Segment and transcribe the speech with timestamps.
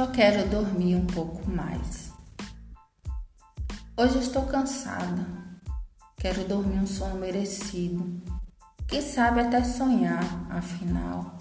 [0.00, 2.10] Só quero dormir um pouco mais.
[3.94, 5.26] Hoje estou cansada.
[6.16, 8.18] Quero dormir um sono merecido.
[8.88, 11.36] Quem sabe até sonhar, afinal.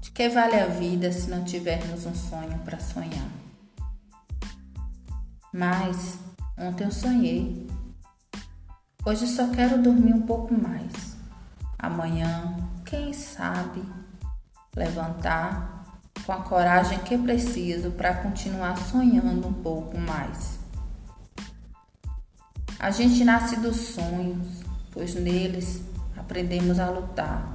[0.00, 3.28] De que vale a vida se não tivermos um sonho para sonhar?
[5.52, 6.18] Mas
[6.56, 7.66] ontem eu sonhei.
[9.04, 11.18] Hoje só quero dormir um pouco mais.
[11.78, 13.84] Amanhã, quem sabe,
[14.74, 15.77] levantar
[16.28, 20.58] com a coragem que preciso para continuar sonhando um pouco mais.
[22.78, 24.60] A gente nasce dos sonhos,
[24.92, 25.80] pois neles
[26.14, 27.48] aprendemos a lutar.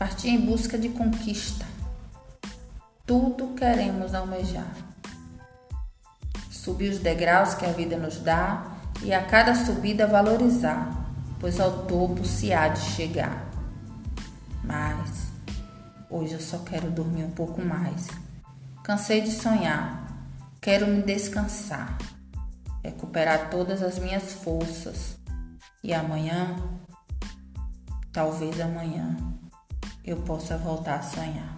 [0.00, 1.64] Partir em busca de conquista.
[3.06, 4.74] Tudo queremos almejar.
[6.50, 8.66] Subir os degraus que a vida nos dá
[9.04, 13.48] e a cada subida valorizar, pois ao topo se há de chegar.
[14.64, 15.29] Mas
[16.10, 18.08] Hoje eu só quero dormir um pouco mais.
[18.82, 20.26] Cansei de sonhar.
[20.60, 21.96] Quero me descansar.
[22.82, 25.16] Recuperar todas as minhas forças.
[25.84, 26.56] E amanhã,
[28.12, 29.16] talvez amanhã,
[30.04, 31.56] eu possa voltar a sonhar.